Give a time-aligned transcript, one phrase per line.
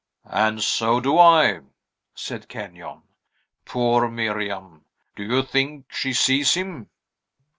[0.25, 1.59] "And so do I,"
[2.15, 3.03] said Kenyon.
[3.65, 4.83] "Poor Miriam!
[5.15, 6.89] Do you think she sees him?"